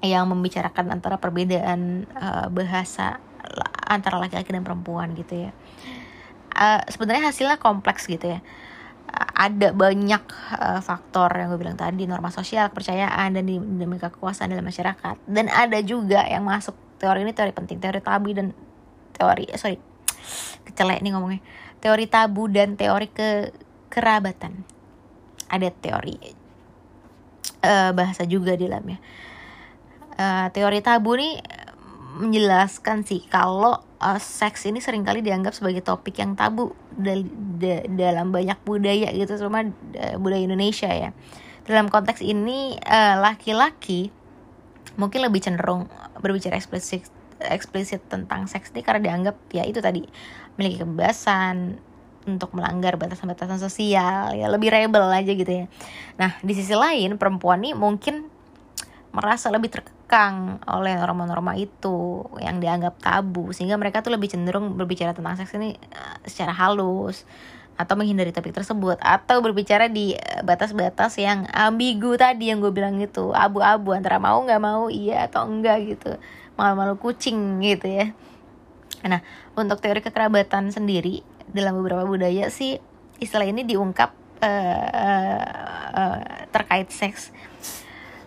yang 0.04 0.28
membicarakan 0.28 0.92
antara 0.92 1.16
perbedaan 1.18 2.06
uh, 2.14 2.52
bahasa 2.52 3.24
antara 3.88 4.20
laki-laki 4.20 4.52
dan 4.52 4.68
perempuan 4.68 5.16
gitu 5.16 5.48
ya. 5.48 5.52
Uh, 6.54 6.84
sebenarnya 6.92 7.34
hasilnya 7.34 7.58
kompleks 7.58 8.06
gitu 8.06 8.38
ya 8.38 8.40
ada 9.14 9.70
banyak 9.74 10.24
uh, 10.58 10.82
faktor 10.82 11.30
yang 11.38 11.54
gue 11.54 11.60
bilang 11.62 11.78
tadi 11.78 12.10
norma 12.10 12.34
sosial 12.34 12.74
kepercayaan 12.74 13.38
dan 13.38 13.46
dinamika 13.46 14.10
kekuasaan 14.10 14.50
dalam 14.50 14.66
masyarakat. 14.66 15.22
Dan 15.30 15.50
ada 15.54 15.78
juga 15.86 16.26
yang 16.26 16.46
masuk 16.46 16.74
teori 16.98 17.22
ini 17.22 17.34
teori 17.36 17.52
penting 17.54 17.78
teori 17.84 18.00
tabu 18.00 18.32
dan 18.32 18.56
teori 19.14 19.46
eh, 19.52 19.60
sorry 19.60 19.78
kecelek 20.66 21.06
nih 21.06 21.12
ngomongnya. 21.14 21.42
Teori 21.84 22.06
tabu 22.10 22.50
dan 22.50 22.74
teori 22.80 23.08
ke 23.12 23.54
kerabatan. 23.94 24.66
Ada 25.52 25.70
teori 25.70 26.18
uh, 27.62 27.92
bahasa 27.94 28.26
juga 28.26 28.58
di 28.58 28.66
dalamnya. 28.66 28.98
Uh, 30.14 30.48
teori 30.54 30.80
tabu 30.82 31.14
nih 31.18 31.38
menjelaskan 32.18 33.06
sih 33.06 33.26
kalau 33.30 33.82
uh, 34.04 34.20
seks 34.20 34.68
ini 34.68 34.84
sering 34.84 35.08
kali 35.08 35.24
dianggap 35.24 35.56
sebagai 35.56 35.80
topik 35.80 36.20
yang 36.20 36.36
tabu 36.36 36.76
dal 36.92 37.24
da 37.56 37.88
dalam 37.88 38.36
banyak 38.36 38.60
budaya 38.68 39.10
gitu 39.16 39.40
terutama 39.40 39.72
uh, 39.96 40.16
budaya 40.20 40.44
Indonesia 40.44 40.92
ya. 40.92 41.16
Dalam 41.64 41.88
konteks 41.88 42.20
ini 42.20 42.76
eh, 42.76 43.16
laki-laki 43.16 44.12
uh, 44.12 44.24
mungkin 45.00 45.24
lebih 45.24 45.40
cenderung 45.40 45.88
berbicara 46.20 46.60
eksplisit 46.60 47.08
eksplisit 47.40 48.04
tentang 48.12 48.52
seks 48.52 48.76
ini 48.76 48.84
karena 48.84 49.00
dianggap 49.00 49.36
ya 49.56 49.64
itu 49.64 49.80
tadi 49.80 50.04
memiliki 50.56 50.84
kebebasan 50.84 51.80
untuk 52.24 52.56
melanggar 52.56 52.96
batasan-batasan 52.96 53.60
sosial 53.60 54.32
ya 54.36 54.48
lebih 54.48 54.72
rebel 54.72 55.08
aja 55.08 55.32
gitu 55.32 55.48
ya. 55.48 55.66
Nah 56.20 56.36
di 56.40 56.52
sisi 56.52 56.76
lain 56.76 57.16
perempuan 57.16 57.64
nih 57.64 57.76
mungkin 57.76 58.32
merasa 59.14 59.54
lebih 59.54 59.70
terkekang 59.70 60.58
oleh 60.66 60.98
norma-norma 60.98 61.54
itu 61.54 62.26
yang 62.42 62.58
dianggap 62.58 62.98
tabu. 62.98 63.54
Sehingga 63.54 63.78
mereka 63.78 64.02
tuh 64.02 64.12
lebih 64.12 64.28
cenderung 64.28 64.74
berbicara 64.74 65.14
tentang 65.14 65.38
seks 65.38 65.54
ini 65.54 65.78
uh, 65.78 66.18
secara 66.26 66.52
halus 66.52 67.24
atau 67.78 67.94
menghindari 67.94 68.34
topik 68.34 68.58
tersebut. 68.58 68.98
Atau 69.00 69.46
berbicara 69.46 69.86
di 69.86 70.18
eh, 70.18 70.42
batas-batas 70.42 71.18
yang 71.22 71.46
ambigu 71.54 72.18
tadi 72.18 72.50
yang 72.50 72.58
gue 72.60 72.74
bilang 72.74 72.98
itu. 72.98 73.30
Abu-abu 73.32 73.94
antara 73.94 74.18
mau 74.18 74.42
nggak 74.42 74.62
mau 74.62 74.90
iya 74.90 75.30
atau 75.30 75.46
enggak 75.46 75.78
gitu. 75.86 76.18
Malu-malu 76.58 76.98
kucing 76.98 77.62
gitu 77.62 77.86
ya. 77.86 78.06
Nah 79.06 79.22
untuk 79.54 79.78
teori 79.78 80.02
kekerabatan 80.02 80.74
sendiri 80.74 81.22
dalam 81.54 81.78
beberapa 81.78 82.02
budaya 82.10 82.50
sih 82.50 82.82
istilah 83.22 83.46
ini 83.46 83.62
diungkap 83.62 84.10
uh, 84.42 84.88
uh, 84.90 85.44
uh, 85.94 86.20
terkait 86.50 86.90
seks 86.90 87.30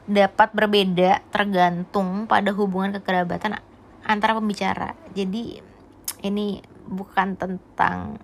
dapat 0.07 0.55
berbeda 0.55 1.23
tergantung 1.35 2.31
pada 2.31 2.55
hubungan 2.55 2.95
kekerabatan 2.99 3.59
antara 4.07 4.39
pembicara. 4.39 4.95
Jadi 5.13 5.59
ini 6.23 6.63
bukan 6.87 7.35
tentang 7.35 8.23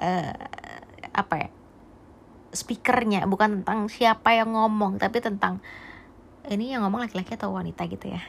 uh, 0.00 0.44
apa 1.12 1.34
ya 1.36 1.48
speakernya, 2.48 3.28
bukan 3.28 3.60
tentang 3.60 3.92
siapa 3.92 4.32
yang 4.32 4.56
ngomong, 4.56 4.96
tapi 4.96 5.20
tentang 5.20 5.60
ini 6.48 6.72
yang 6.72 6.80
ngomong 6.88 7.04
laki-laki 7.04 7.36
atau 7.36 7.52
wanita 7.52 7.84
gitu 7.92 8.08
ya. 8.08 8.24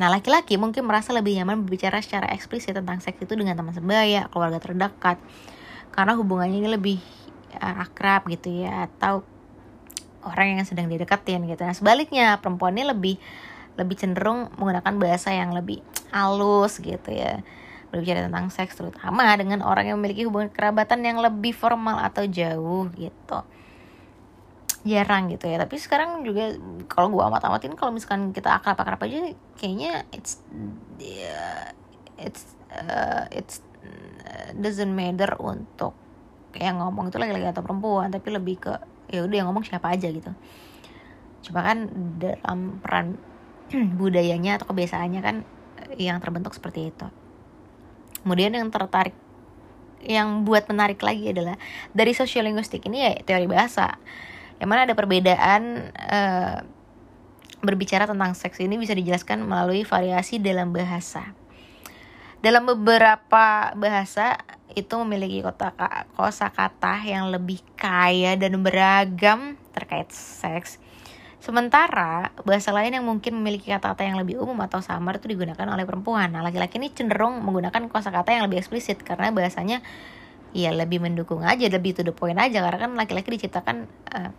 Nah 0.00 0.08
laki-laki 0.08 0.56
mungkin 0.56 0.88
merasa 0.88 1.12
lebih 1.12 1.36
nyaman 1.36 1.68
berbicara 1.68 2.00
secara 2.00 2.32
eksplisit 2.32 2.72
tentang 2.72 3.04
seks 3.04 3.20
itu 3.20 3.36
dengan 3.36 3.52
teman 3.60 3.76
sebaya, 3.76 4.32
keluarga 4.32 4.56
terdekat, 4.56 5.20
karena 5.92 6.16
hubungannya 6.16 6.56
ini 6.56 6.70
lebih 6.72 6.98
uh, 7.60 7.84
akrab 7.84 8.24
gitu 8.32 8.64
ya, 8.64 8.88
atau 8.88 9.20
orang 10.24 10.60
yang 10.60 10.66
sedang 10.68 10.86
dideketin 10.88 11.48
gitu. 11.48 11.62
Nah 11.64 11.74
sebaliknya 11.76 12.36
perempuan 12.38 12.76
ini 12.76 12.84
lebih 12.88 13.14
lebih 13.78 13.96
cenderung 13.96 14.52
menggunakan 14.60 14.94
bahasa 15.00 15.32
yang 15.32 15.56
lebih 15.56 15.80
halus 16.12 16.80
gitu 16.82 17.10
ya. 17.10 17.40
Berbicara 17.90 18.30
tentang 18.30 18.54
seks 18.54 18.78
terutama 18.78 19.26
dengan 19.34 19.66
orang 19.66 19.90
yang 19.90 19.98
memiliki 19.98 20.22
hubungan 20.28 20.52
kerabatan 20.52 21.02
yang 21.02 21.18
lebih 21.18 21.50
formal 21.50 21.98
atau 21.98 22.22
jauh 22.28 22.86
gitu. 22.94 23.38
Jarang 24.86 25.32
gitu 25.32 25.50
ya. 25.50 25.58
Tapi 25.58 25.76
sekarang 25.80 26.22
juga 26.22 26.54
kalau 26.86 27.10
gua 27.10 27.32
amat 27.32 27.50
amatin 27.50 27.74
kalau 27.74 27.90
misalkan 27.90 28.30
kita 28.30 28.54
akrab 28.54 28.78
akrab 28.78 29.00
aja 29.04 29.34
kayaknya 29.58 30.06
it's 30.14 30.38
yeah, 31.00 31.74
it's 32.14 32.54
uh, 32.70 33.26
it's 33.34 33.64
uh, 33.82 34.54
doesn't 34.54 34.94
matter 34.94 35.34
untuk 35.40 35.96
yang 36.54 36.82
ngomong 36.82 37.10
itu 37.10 37.18
lagi-lagi 37.18 37.50
atau 37.50 37.62
perempuan. 37.66 38.14
Tapi 38.14 38.28
lebih 38.30 38.56
ke 38.62 38.74
ya 39.10 39.26
udah 39.26 39.36
yang 39.42 39.48
ngomong 39.50 39.66
siapa 39.66 39.90
aja 39.90 40.06
gitu. 40.06 40.30
Cuma 41.42 41.60
kan 41.66 41.90
dalam 42.22 42.78
peran 42.80 43.18
budayanya 44.00 44.62
atau 44.62 44.70
kebiasaannya 44.70 45.20
kan 45.20 45.36
yang 45.98 46.22
terbentuk 46.22 46.54
seperti 46.54 46.94
itu. 46.94 47.06
Kemudian 48.22 48.54
yang 48.54 48.70
tertarik 48.70 49.16
yang 50.00 50.48
buat 50.48 50.64
menarik 50.64 50.96
lagi 51.04 51.28
adalah 51.28 51.60
dari 51.92 52.16
sosiolinguistik 52.16 52.86
ini 52.88 53.04
ya 53.04 53.12
teori 53.20 53.50
bahasa. 53.50 54.00
Yang 54.62 54.68
mana 54.68 54.80
ada 54.88 54.94
perbedaan 54.96 55.62
uh, 55.92 56.56
berbicara 57.60 58.08
tentang 58.08 58.32
seks 58.32 58.60
ini 58.64 58.80
bisa 58.80 58.96
dijelaskan 58.96 59.44
melalui 59.44 59.84
variasi 59.84 60.40
dalam 60.40 60.72
bahasa 60.72 61.39
dalam 62.40 62.64
beberapa 62.64 63.76
bahasa 63.76 64.40
itu 64.72 64.94
memiliki 65.02 65.44
kosa 66.14 66.48
kata 66.48 67.02
yang 67.04 67.28
lebih 67.28 67.60
kaya 67.74 68.38
dan 68.38 68.56
beragam 68.62 69.58
terkait 69.74 70.08
seks. 70.14 70.80
Sementara 71.40 72.36
bahasa 72.44 72.68
lain 72.68 73.00
yang 73.00 73.04
mungkin 73.08 73.40
memiliki 73.40 73.72
kata-kata 73.72 74.04
yang 74.04 74.20
lebih 74.20 74.36
umum 74.36 74.60
atau 74.60 74.84
samar 74.84 75.16
itu 75.16 75.32
digunakan 75.32 75.64
oleh 75.72 75.88
perempuan. 75.88 76.28
Nah, 76.28 76.44
laki-laki 76.44 76.76
ini 76.76 76.92
cenderung 76.92 77.40
menggunakan 77.40 77.88
kosakata 77.88 78.36
yang 78.36 78.44
lebih 78.44 78.60
eksplisit 78.60 79.00
karena 79.00 79.32
bahasanya 79.32 79.80
ya 80.52 80.68
lebih 80.68 81.00
mendukung 81.00 81.40
aja, 81.40 81.64
lebih 81.72 81.96
to 81.96 82.04
the 82.04 82.12
point 82.12 82.36
aja 82.36 82.60
karena 82.60 82.78
kan 82.78 82.92
laki-laki 82.92 83.40
diciptakan 83.40 83.88
uh, 84.12 84.30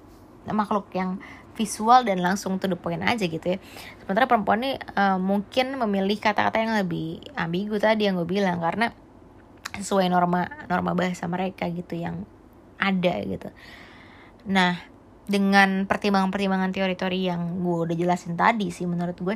makhluk 0.53 0.93
yang 0.93 1.17
visual 1.61 2.01
dan 2.01 2.25
langsung 2.25 2.57
to 2.57 2.65
the 2.65 2.73
point 2.73 3.05
aja 3.05 3.29
gitu 3.29 3.45
ya. 3.45 3.57
Sementara 4.01 4.25
perempuan 4.25 4.65
ini 4.65 4.81
uh, 4.97 5.21
mungkin 5.21 5.77
memilih 5.77 6.17
kata-kata 6.17 6.57
yang 6.57 6.73
lebih 6.81 7.21
ambigu 7.37 7.77
tadi 7.77 8.09
yang 8.09 8.17
gue 8.17 8.25
bilang 8.25 8.57
karena 8.57 8.89
sesuai 9.77 10.11
norma 10.11 10.51
norma 10.67 10.91
bahasa 10.91 11.23
mereka 11.31 11.71
gitu 11.71 11.95
yang 11.95 12.27
ada 12.81 13.13
gitu 13.23 13.47
nah 14.43 14.81
dengan 15.29 15.85
pertimbangan-pertimbangan 15.85 16.73
teori-teori 16.75 17.19
yang 17.29 17.61
gue 17.61 17.77
udah 17.87 17.95
jelasin 17.95 18.35
tadi 18.35 18.73
sih 18.73 18.89
menurut 18.89 19.15
gue 19.21 19.35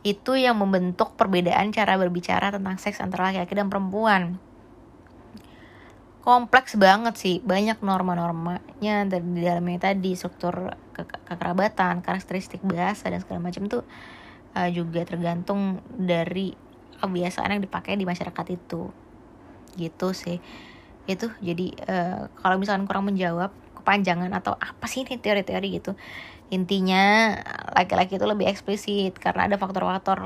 itu 0.00 0.32
yang 0.38 0.56
membentuk 0.56 1.12
perbedaan 1.18 1.74
cara 1.76 2.00
berbicara 2.00 2.54
tentang 2.56 2.80
seks 2.80 3.04
antara 3.04 3.28
laki-laki 3.28 3.52
dan 3.52 3.68
perempuan 3.68 4.40
kompleks 6.24 6.78
banget 6.78 7.18
sih 7.20 7.36
banyak 7.42 7.82
norma-normanya 7.84 9.04
dari 9.10 9.44
dalamnya 9.44 9.92
tadi 9.92 10.14
struktur 10.16 10.72
kekerabatan 11.06 12.02
karakteristik 12.04 12.60
bahasa 12.64 13.08
dan 13.08 13.20
segala 13.22 13.46
macam 13.48 13.68
tuh 13.70 13.82
uh, 14.56 14.68
juga 14.72 15.04
tergantung 15.06 15.80
dari 15.88 16.56
kebiasaan 17.00 17.56
yang 17.56 17.62
dipakai 17.64 17.96
di 17.96 18.04
masyarakat 18.04 18.46
itu. 18.50 18.90
Gitu 19.76 20.08
sih. 20.12 20.38
Itu 21.06 21.32
jadi 21.40 21.66
uh, 21.86 22.20
kalau 22.40 22.56
misalkan 22.60 22.84
kurang 22.84 23.08
menjawab 23.08 23.52
kepanjangan 23.80 24.28
atau 24.36 24.54
apa 24.60 24.84
sih 24.84 25.08
ini 25.08 25.16
teori-teori 25.16 25.68
gitu 25.80 25.96
intinya 26.50 27.32
laki-laki 27.72 28.18
itu 28.18 28.26
lebih 28.26 28.50
eksplisit 28.50 29.16
karena 29.16 29.46
ada 29.46 29.56
faktor-faktor 29.56 30.18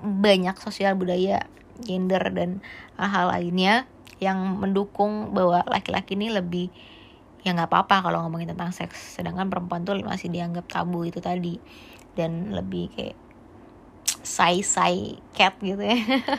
banyak 0.00 0.54
sosial 0.62 0.94
budaya 0.94 1.44
gender 1.82 2.22
dan 2.30 2.62
hal-hal 2.94 3.34
lainnya 3.34 3.74
yang 4.22 4.38
mendukung 4.58 5.34
bahwa 5.34 5.62
laki-laki 5.66 6.14
ini 6.14 6.30
lebih 6.30 6.70
ya 7.48 7.56
nggak 7.56 7.72
apa-apa 7.72 8.04
kalau 8.04 8.20
ngomongin 8.28 8.52
tentang 8.52 8.68
seks. 8.76 9.16
Sedangkan 9.16 9.48
perempuan 9.48 9.88
tuh 9.88 9.96
masih 10.04 10.28
dianggap 10.28 10.68
tabu 10.68 11.08
itu 11.08 11.24
tadi. 11.24 11.56
Dan 12.12 12.52
lebih 12.52 12.92
kayak 12.92 13.16
say 14.20 14.60
say 14.60 15.16
cat 15.32 15.56
gitu 15.64 15.80
ya. 15.80 15.96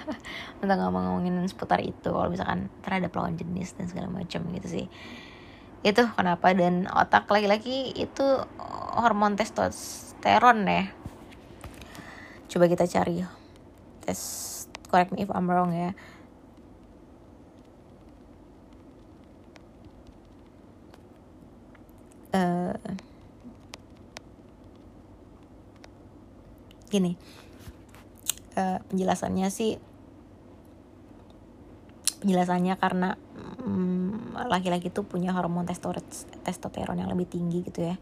Untuk 0.61 0.77
ngomong-ngomongin 0.77 1.41
seputar 1.49 1.81
itu. 1.81 2.13
Kalau 2.13 2.29
misalkan 2.29 2.69
terhadap 2.85 3.09
lawan 3.17 3.33
jenis 3.33 3.73
dan 3.73 3.89
segala 3.89 4.05
macam 4.13 4.45
gitu 4.53 4.67
sih. 4.69 4.85
Itu 5.81 6.05
kenapa. 6.13 6.53
Dan 6.53 6.85
otak 6.85 7.25
laki-laki 7.25 7.89
itu 7.97 8.45
hormon 8.93 9.33
testosteron 9.33 10.69
ya. 10.69 10.93
Coba 12.45 12.69
kita 12.69 12.85
cari. 12.85 13.25
Tes 14.05 14.21
correct 14.93 15.09
me 15.09 15.25
if 15.25 15.33
I'm 15.33 15.49
wrong 15.49 15.73
ya 15.73 15.97
uh, 22.39 22.73
gini. 26.89 27.19
Uh, 28.55 28.81
penjelasannya 28.89 29.47
sih 29.51 29.77
penjelasannya 32.19 32.75
karena 32.75 33.15
laki-laki 34.35 34.91
um, 34.91 34.95
tuh 34.99 35.05
punya 35.07 35.31
hormon 35.31 35.63
testosteron 35.63 36.99
yang 36.99 37.11
lebih 37.11 37.27
tinggi 37.27 37.63
gitu 37.63 37.93
ya. 37.93 37.95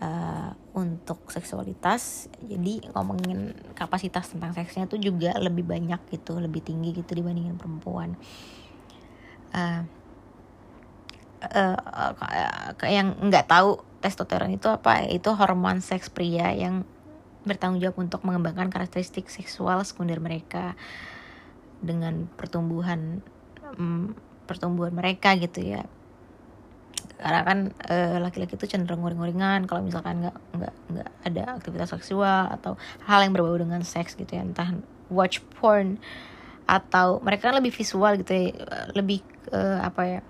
Uh, 0.00 0.56
untuk 0.72 1.28
seksualitas 1.28 2.32
jadi 2.40 2.88
ngomongin 2.96 3.52
kapasitas 3.76 4.32
tentang 4.32 4.56
seksnya 4.56 4.88
tuh 4.88 4.96
juga 4.96 5.36
lebih 5.36 5.60
banyak 5.60 6.00
gitu 6.08 6.40
lebih 6.40 6.64
tinggi 6.64 6.96
gitu 6.96 7.12
dibandingin 7.12 7.60
perempuan 7.60 8.16
uh, 11.40 12.84
yang 12.84 13.16
nggak 13.16 13.48
tahu 13.48 13.80
testosteron 14.00 14.52
itu 14.52 14.68
apa 14.68 15.04
itu 15.08 15.28
hormon 15.36 15.84
seks 15.84 16.08
pria 16.08 16.52
yang 16.56 16.88
bertanggung 17.44 17.80
jawab 17.80 17.96
untuk 18.00 18.20
mengembangkan 18.24 18.68
karakteristik 18.68 19.32
seksual 19.32 19.80
sekunder 19.84 20.20
mereka 20.20 20.76
dengan 21.80 22.28
pertumbuhan 22.36 23.24
um, 23.76 24.12
pertumbuhan 24.44 24.92
mereka 24.92 25.36
gitu 25.40 25.64
ya. 25.64 25.88
Karena 27.20 27.44
kan 27.44 27.58
eh, 27.84 28.16
laki-laki 28.16 28.56
itu 28.56 28.64
cenderung 28.64 29.04
nguring-nguringan 29.04 29.68
kalau 29.68 29.84
misalkan 29.84 30.24
nggak 30.24 30.36
nggak 30.56 30.74
nggak 30.88 31.10
ada 31.28 31.42
aktivitas 31.60 31.92
seksual 31.92 32.48
atau 32.48 32.80
hal 33.04 33.20
yang 33.24 33.36
berbau 33.36 33.60
dengan 33.60 33.84
seks 33.84 34.16
gitu 34.16 34.40
ya 34.40 34.42
entah 34.44 34.72
watch 35.12 35.44
porn 35.60 36.00
atau 36.64 37.20
mereka 37.20 37.52
kan 37.52 37.60
lebih 37.60 37.76
visual 37.76 38.16
gitu 38.24 38.32
ya 38.32 38.52
lebih 38.96 39.20
uh, 39.52 39.84
apa 39.84 40.02
ya 40.08 40.20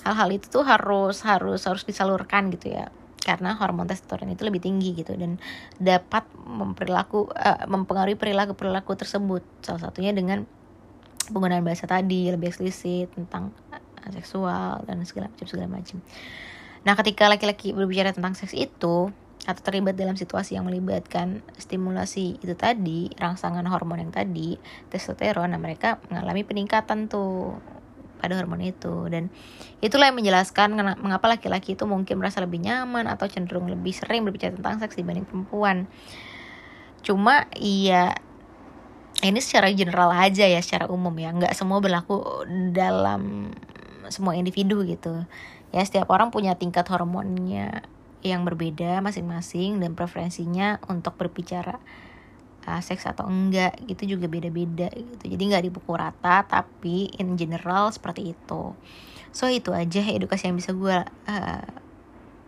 hal-hal 0.00 0.28
itu 0.32 0.48
tuh 0.48 0.64
harus 0.64 1.20
harus 1.28 1.60
harus 1.68 1.84
disalurkan 1.84 2.48
gitu 2.48 2.72
ya. 2.72 2.88
Karena 3.22 3.54
hormon 3.54 3.86
testosteron 3.86 4.34
itu 4.34 4.42
lebih 4.42 4.58
tinggi 4.58 4.98
gitu 4.98 5.14
dan 5.14 5.38
dapat 5.78 6.26
memperilaku 6.34 7.30
uh, 7.30 7.68
mempengaruhi 7.70 8.18
perilaku 8.18 8.58
perilaku 8.58 8.98
tersebut. 8.98 9.44
Salah 9.62 9.90
satunya 9.90 10.10
dengan 10.10 10.42
penggunaan 11.30 11.62
bahasa 11.62 11.86
tadi 11.86 12.32
lebih 12.34 12.50
eksplisit 12.50 13.14
tentang 13.14 13.54
uh, 13.70 14.10
seksual 14.10 14.82
dan 14.88 15.06
segala 15.06 15.30
macam 15.30 15.46
segala 15.46 15.68
macam. 15.70 16.02
Nah 16.82 16.94
ketika 16.98 17.30
laki-laki 17.30 17.70
berbicara 17.70 18.10
tentang 18.10 18.34
seks 18.34 18.58
itu 18.58 19.14
atau 19.42 19.62
terlibat 19.62 19.98
dalam 19.98 20.14
situasi 20.14 20.54
yang 20.54 20.66
melibatkan 20.70 21.42
stimulasi 21.58 22.38
itu 22.38 22.54
tadi, 22.54 23.10
rangsangan 23.18 23.66
hormon 23.66 23.98
yang 23.98 24.14
tadi, 24.14 24.54
testosteron, 24.86 25.50
nah 25.50 25.58
mereka 25.58 25.98
mengalami 26.10 26.46
peningkatan 26.46 27.10
tuh 27.10 27.58
pada 28.22 28.38
hormon 28.38 28.62
itu. 28.62 29.10
Dan 29.10 29.34
itulah 29.82 30.06
yang 30.08 30.16
menjelaskan 30.22 30.78
mengapa 31.02 31.26
laki-laki 31.26 31.74
itu 31.74 31.82
mungkin 31.90 32.22
merasa 32.22 32.38
lebih 32.38 32.62
nyaman 32.62 33.10
atau 33.10 33.26
cenderung 33.26 33.66
lebih 33.66 33.90
sering 33.90 34.22
berbicara 34.22 34.54
tentang 34.54 34.78
seks 34.78 34.94
dibanding 34.94 35.26
perempuan. 35.26 35.90
Cuma 37.02 37.50
iya 37.58 38.14
ini 39.26 39.42
secara 39.42 39.74
general 39.74 40.14
aja 40.14 40.46
ya 40.46 40.62
secara 40.62 40.86
umum 40.86 41.12
ya. 41.18 41.34
Nggak 41.34 41.58
semua 41.58 41.82
berlaku 41.82 42.46
dalam 42.70 43.50
semua 44.06 44.38
individu 44.38 44.86
gitu. 44.86 45.26
Ya 45.74 45.82
setiap 45.82 46.06
orang 46.14 46.30
punya 46.30 46.54
tingkat 46.54 46.86
hormonnya 46.86 47.82
yang 48.22 48.46
berbeda 48.46 49.02
masing-masing 49.02 49.82
dan 49.82 49.98
preferensinya 49.98 50.78
untuk 50.86 51.18
berbicara 51.18 51.82
uh, 52.66 52.82
seks 52.82 53.06
atau 53.06 53.26
enggak 53.26 53.78
gitu 53.86 54.16
juga 54.16 54.26
beda-beda 54.30 54.88
gitu. 54.92 55.24
Jadi 55.26 55.42
nggak 55.42 55.64
dipukul 55.70 55.98
rata 55.98 56.46
tapi 56.46 57.10
in 57.18 57.34
general 57.36 57.90
seperti 57.90 58.34
itu. 58.34 58.74
So 59.32 59.48
itu 59.48 59.72
aja 59.72 60.04
edukasi 60.04 60.50
yang 60.50 60.58
bisa 60.60 60.76
gue 60.76 60.96
uh, 61.08 61.66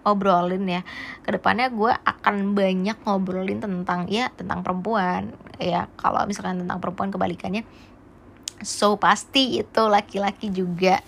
obrolin 0.05 0.69
ya. 0.69 0.83
Ke 1.25 1.37
depannya 1.37 1.73
gue 1.73 1.93
akan 1.93 2.53
banyak 2.53 2.97
ngobrolin 3.03 3.59
tentang 3.59 4.07
ya 4.13 4.29
tentang 4.35 4.61
perempuan. 4.61 5.33
Ya 5.57 5.89
kalau 5.97 6.23
misalkan 6.29 6.63
tentang 6.67 6.79
perempuan 6.83 7.09
kebalikannya 7.09 7.65
so 8.65 8.97
pasti 8.97 9.61
itu 9.61 9.83
laki-laki 9.85 10.49
juga 10.49 11.05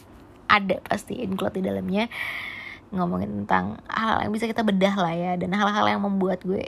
ada 0.47 0.79
pasti 0.85 1.19
include 1.23 1.59
di 1.59 1.63
dalamnya 1.65 2.07
ngomongin 2.95 3.43
tentang 3.43 3.83
hal, 3.91 4.19
hal 4.23 4.29
yang 4.29 4.33
bisa 4.33 4.47
kita 4.47 4.63
bedah 4.63 4.95
lah 4.95 5.15
ya 5.15 5.33
dan 5.35 5.51
hal-hal 5.51 5.87
yang 5.91 6.03
membuat 6.03 6.43
gue 6.47 6.63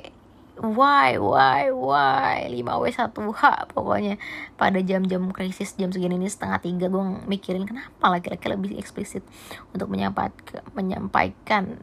why 0.59 1.15
why 1.19 1.71
why? 1.71 2.51
5W1H 2.51 3.73
pokoknya. 3.73 4.19
Pada 4.59 4.83
jam-jam 4.83 5.31
krisis 5.31 5.79
jam 5.79 5.95
segini 5.95 6.19
ini 6.19 6.27
setengah 6.27 6.59
tiga 6.59 6.87
gue 6.91 7.03
mikirin 7.31 7.65
kenapa 7.65 8.11
laki-laki 8.11 8.51
lebih 8.51 8.79
eksplisit 8.79 9.23
untuk 9.71 9.87
menyampaikan 9.87 10.63
menyampaikan 10.75 11.79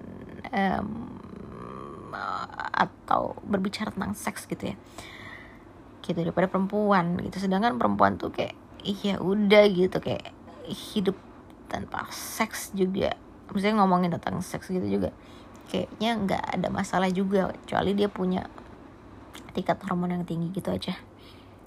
um, 0.52 1.20
atau 2.76 3.40
berbicara 3.48 3.92
tentang 3.96 4.16
seks 4.16 4.48
gitu 4.48 4.72
ya. 4.72 4.76
Gitu 6.04 6.20
daripada 6.20 6.52
perempuan 6.52 7.16
gitu. 7.24 7.40
Sedangkan 7.40 7.80
perempuan 7.80 8.20
tuh 8.20 8.36
kayak 8.36 8.56
iya 8.84 9.18
udah 9.18 9.64
gitu. 9.72 9.98
Kayak 10.04 10.36
hidup 10.68 11.16
tanpa 11.72 12.08
seks 12.12 12.76
juga. 12.76 13.16
Maksudnya 13.50 13.80
ngomongin 13.80 14.12
tentang 14.12 14.44
seks 14.44 14.68
gitu 14.68 14.86
juga. 14.86 15.16
Kayaknya 15.66 16.12
nggak 16.22 16.44
ada 16.60 16.68
masalah 16.70 17.10
juga 17.10 17.50
kecuali 17.66 17.98
dia 17.98 18.06
punya 18.06 18.46
tingkat 19.54 19.80
hormon 19.88 20.12
yang 20.12 20.26
tinggi 20.28 20.52
gitu 20.56 20.72
aja. 20.72 20.96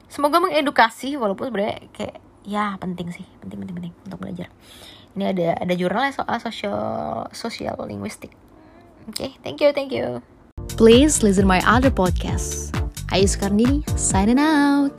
Semoga 0.08 0.40
mengedukasi 0.40 1.20
walaupun 1.20 1.52
sebenarnya 1.52 1.84
kayak 1.92 2.16
ya 2.48 2.76
penting 2.80 3.12
sih. 3.12 3.26
Penting 3.44 3.60
penting 3.64 3.76
penting 3.76 3.94
untuk 4.08 4.18
belajar. 4.20 4.48
Ini 5.16 5.24
ada 5.34 5.48
ada 5.60 5.74
jurnalnya 5.76 6.12
soal 6.14 6.38
sosial 6.40 6.80
sosial 7.32 7.76
linguistik. 7.84 8.32
Oke 9.08 9.12
okay, 9.12 9.30
thank 9.44 9.60
you 9.60 9.72
thank 9.72 9.92
you. 9.92 10.24
Please 10.78 11.24
listen 11.26 11.48
my 11.48 11.58
other 11.66 11.90
podcast 11.90 12.70
Ayu 13.10 13.26
Skarnini 13.26 13.82
signing 13.98 14.38
out 14.38 14.92